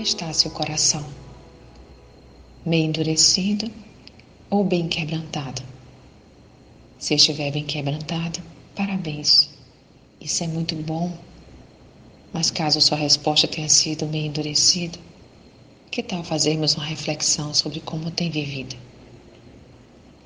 Está 0.00 0.32
seu 0.32 0.50
coração? 0.50 1.04
Meio 2.64 2.86
endurecido 2.86 3.70
ou 4.48 4.64
bem 4.64 4.88
quebrantado? 4.88 5.62
Se 6.98 7.16
estiver 7.16 7.50
bem 7.50 7.66
quebrantado, 7.66 8.40
parabéns. 8.74 9.50
Isso 10.18 10.42
é 10.42 10.46
muito 10.46 10.74
bom. 10.74 11.12
Mas 12.32 12.50
caso 12.50 12.80
sua 12.80 12.96
resposta 12.96 13.46
tenha 13.46 13.68
sido 13.68 14.06
meio 14.06 14.28
endurecido, 14.28 14.98
que 15.90 16.02
tal 16.02 16.24
fazermos 16.24 16.76
uma 16.76 16.86
reflexão 16.86 17.52
sobre 17.52 17.80
como 17.80 18.10
tem 18.10 18.30
vivido? 18.30 18.76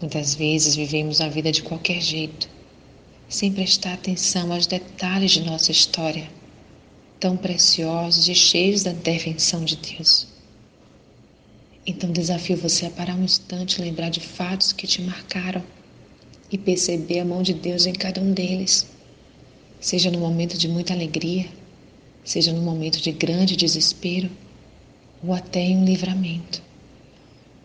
Muitas 0.01 0.37
vezes 0.37 0.77
vivemos 0.77 1.21
a 1.21 1.29
vida 1.29 1.51
de 1.51 1.65
qualquer 1.65 2.01
jeito, 2.01 2.49
sem 3.29 3.53
prestar 3.53 3.95
atenção 3.95 4.53
aos 4.53 4.69
detalhes 4.69 5.33
de 5.33 5.43
nossa 5.43 5.73
história 5.73 6.31
tão 7.25 7.39
preciosos 7.39 8.29
e 8.29 8.35
cheios 8.35 8.83
da 8.83 8.91
intervenção 8.91 9.65
de 9.65 9.77
Deus. 9.77 10.27
Então 11.87 12.13
desafio 12.13 12.55
você 12.55 12.85
a 12.85 12.91
parar 12.91 13.15
um 13.15 13.25
instante 13.25 13.79
e 13.79 13.83
lembrar 13.83 14.11
de 14.11 14.21
fatos 14.21 14.75
que 14.75 14.87
te 14.87 15.01
marcaram 15.01 15.63
e 16.53 16.59
perceber 16.59 17.21
a 17.21 17.25
mão 17.25 17.43
de 17.43 17.55
Deus 17.55 17.87
em 17.87 17.95
cada 17.95 18.21
um 18.21 18.31
deles, 18.31 18.87
seja 19.81 20.11
no 20.11 20.19
momento 20.19 20.59
de 20.59 20.69
muita 20.69 20.93
alegria, 20.93 21.49
seja 22.23 22.53
no 22.53 22.61
momento 22.61 23.01
de 23.01 23.11
grande 23.11 23.57
desespero 23.57 24.31
ou 25.27 25.33
até 25.33 25.61
em 25.61 25.79
um 25.79 25.85
livramento. 25.87 26.63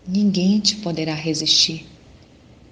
Ninguém 0.08 0.62
te 0.62 0.78
poderá 0.78 1.14
resistir. 1.14 1.86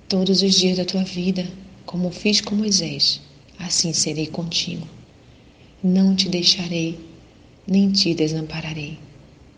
Todos 0.08 0.42
os 0.42 0.56
dias 0.56 0.78
da 0.78 0.86
tua 0.86 1.04
vida, 1.04 1.52
como 1.86 2.12
fiz 2.12 2.40
com 2.40 2.56
Moisés, 2.56 3.20
assim 3.60 3.92
serei 3.92 4.28
contigo. 4.28 4.97
Não 5.84 6.16
te 6.16 6.28
deixarei, 6.28 7.00
nem 7.68 7.92
te 7.92 8.16
desampararei. 8.16 8.98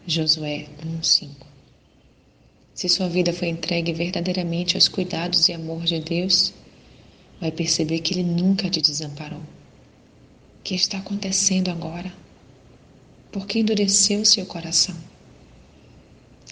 Josué 0.05 0.67
1:5. 0.85 1.47
Se 2.73 2.89
sua 2.89 3.07
vida 3.07 3.31
foi 3.31 3.47
entregue 3.47 3.93
verdadeiramente 3.93 4.75
aos 4.75 4.89
cuidados 4.89 5.47
e 5.47 5.53
amor 5.53 5.85
de 5.85 6.01
Deus, 6.01 6.53
vai 7.39 7.53
perceber 7.53 7.99
que 7.99 8.13
Ele 8.13 8.23
nunca 8.23 8.69
te 8.69 8.81
desamparou. 8.81 9.39
O 9.39 10.61
que 10.61 10.75
está 10.75 10.97
acontecendo 10.97 11.69
agora? 11.69 12.11
Por 13.31 13.47
que 13.47 13.59
endureceu 13.59 14.25
seu 14.25 14.45
coração? 14.45 14.97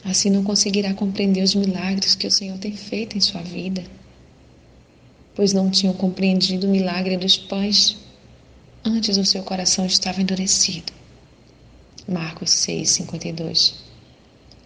Assim 0.06 0.30
não 0.30 0.45
conseguirá 0.45 0.94
compreender 0.94 1.44
os 1.44 1.56
milagres 1.56 2.16
que 2.16 2.26
o 2.26 2.32
Senhor 2.32 2.58
tem 2.58 2.72
feito 2.72 3.18
em 3.18 3.22
sua 3.22 3.42
vida, 3.42 3.84
pois 5.36 5.52
não 5.52 5.70
tinham 5.70 5.94
compreendido 5.94 6.68
o 6.68 6.72
milagre 6.72 7.18
dos 7.18 7.36
pães 7.36 8.07
Antes 8.90 9.18
o 9.18 9.26
seu 9.26 9.44
coração 9.44 9.86
estava 9.86 10.22
endurecido. 10.22 10.94
Marcos 12.08 12.52
6, 12.52 12.90
52. 12.90 13.76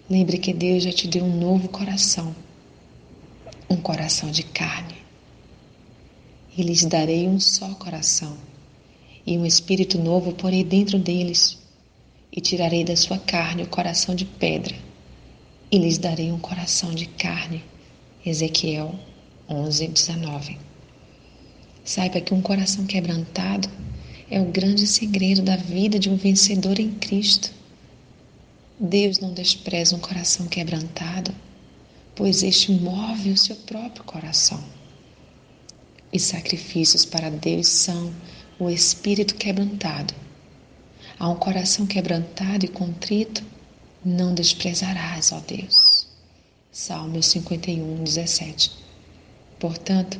Lembre 0.07 0.37
que 0.37 0.53
Deus 0.53 0.83
já 0.83 0.91
te 0.91 1.07
deu 1.07 1.23
um 1.23 1.39
novo 1.39 1.67
coração, 1.67 2.35
um 3.67 3.77
coração 3.77 4.29
de 4.29 4.43
carne. 4.43 4.93
E 6.55 6.61
lhes 6.61 6.85
darei 6.85 7.27
um 7.27 7.39
só 7.39 7.73
coração, 7.73 8.37
e 9.25 9.39
um 9.39 9.45
espírito 9.45 9.97
novo 9.97 10.33
porei 10.33 10.63
dentro 10.63 10.99
deles, 10.99 11.57
e 12.31 12.39
tirarei 12.39 12.83
da 12.83 12.95
sua 12.95 13.17
carne 13.17 13.63
o 13.63 13.67
coração 13.67 14.13
de 14.13 14.25
pedra, 14.25 14.75
e 15.71 15.79
lhes 15.79 15.97
darei 15.97 16.31
um 16.31 16.37
coração 16.37 16.93
de 16.93 17.07
carne. 17.07 17.63
Ezequiel 18.23 18.93
11, 19.49 19.87
19. 19.87 20.59
Saiba 21.83 22.21
que 22.21 22.35
um 22.35 22.41
coração 22.41 22.85
quebrantado 22.85 23.80
é 24.31 24.39
o 24.39 24.45
grande 24.45 24.87
segredo 24.87 25.41
da 25.41 25.57
vida 25.57 25.99
de 25.99 26.09
um 26.09 26.15
vencedor 26.15 26.79
em 26.79 26.89
Cristo. 26.89 27.51
Deus 28.79 29.19
não 29.19 29.33
despreza 29.33 29.93
um 29.93 29.99
coração 29.99 30.47
quebrantado, 30.47 31.35
pois 32.15 32.41
este 32.41 32.71
move 32.71 33.31
o 33.31 33.37
seu 33.37 33.57
próprio 33.57 34.05
coração. 34.05 34.63
E 36.13 36.17
sacrifícios 36.17 37.03
para 37.03 37.29
Deus 37.29 37.67
são 37.67 38.13
o 38.57 38.69
espírito 38.69 39.35
quebrantado. 39.35 40.13
A 41.19 41.27
um 41.27 41.35
coração 41.35 41.85
quebrantado 41.85 42.65
e 42.65 42.69
contrito, 42.69 43.43
não 44.03 44.33
desprezarás, 44.33 45.33
ó 45.33 45.41
Deus. 45.41 46.07
Salmo 46.71 47.21
51, 47.21 48.01
17. 48.01 48.71
Portanto, 49.59 50.19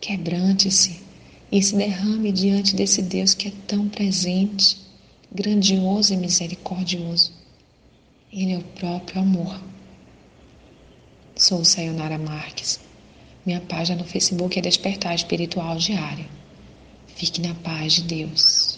quebrante-se 0.00 1.03
e 1.50 1.62
se 1.62 1.76
derrame 1.76 2.32
diante 2.32 2.74
desse 2.74 3.02
Deus 3.02 3.34
que 3.34 3.48
é 3.48 3.52
tão 3.66 3.88
presente, 3.88 4.78
grandioso 5.32 6.12
e 6.12 6.16
misericordioso. 6.16 7.32
Ele 8.32 8.52
é 8.52 8.58
o 8.58 8.62
próprio 8.62 9.20
amor. 9.20 9.60
Sou 11.36 11.64
Sayonara 11.64 12.18
Marques. 12.18 12.80
Minha 13.44 13.60
página 13.60 13.98
no 13.98 14.08
Facebook 14.08 14.58
é 14.58 14.62
Despertar 14.62 15.14
Espiritual 15.14 15.76
Diário. 15.76 16.26
Fique 17.14 17.40
na 17.40 17.54
paz 17.54 17.94
de 17.94 18.02
Deus. 18.02 18.73